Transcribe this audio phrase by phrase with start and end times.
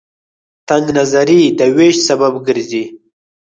[0.67, 2.83] تنگ نظرۍ د وېش سبب ګرځي.